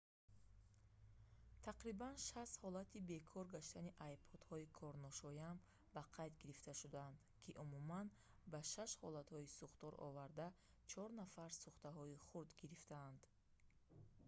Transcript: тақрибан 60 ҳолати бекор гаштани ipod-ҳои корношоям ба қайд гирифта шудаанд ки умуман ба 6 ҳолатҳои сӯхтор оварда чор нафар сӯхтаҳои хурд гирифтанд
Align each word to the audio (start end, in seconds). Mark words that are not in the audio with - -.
тақрибан 1.67 2.15
60 2.27 2.61
ҳолати 2.63 3.05
бекор 3.11 3.45
гаштани 3.55 3.95
ipod-ҳои 4.15 4.71
корношоям 4.79 5.57
ба 5.93 6.01
қайд 6.15 6.33
гирифта 6.41 6.73
шудаанд 6.81 7.17
ки 7.41 7.51
умуман 7.63 8.07
ба 8.51 8.59
6 8.75 9.01
ҳолатҳои 9.03 9.51
сӯхтор 9.57 9.93
оварда 10.09 10.47
чор 10.91 11.09
нафар 11.21 11.51
сӯхтаҳои 11.63 12.21
хурд 12.27 12.51
гирифтанд 12.61 13.21